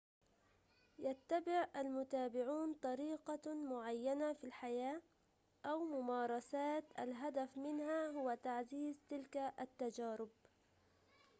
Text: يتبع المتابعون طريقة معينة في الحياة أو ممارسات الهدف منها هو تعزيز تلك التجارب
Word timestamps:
يتبع 0.99 1.67
المتابعون 1.75 2.73
طريقة 2.73 3.53
معينة 3.53 4.33
في 4.33 4.43
الحياة 4.43 5.01
أو 5.65 5.79
ممارسات 5.83 6.83
الهدف 6.99 7.57
منها 7.57 8.07
هو 8.07 8.37
تعزيز 8.43 8.95
تلك 9.09 9.37
التجارب 9.61 10.29